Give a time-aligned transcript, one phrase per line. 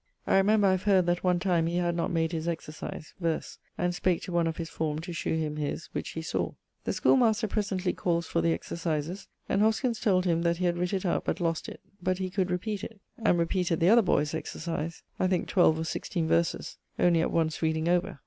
[0.25, 3.59] I remember I have heard that one time he had not made his exercise (verse)
[3.77, 6.55] and spake to one of his forme to shew him his, which he sawe.
[6.85, 10.93] The schoolmaster presently calles for the exercises, and Hoskyns told him that he had writ
[10.93, 14.33] it out but lost it, but he could repeate it, and repeated the other boye's
[14.33, 18.17] exercise (I think 12 or 16 verses) only at once reading over.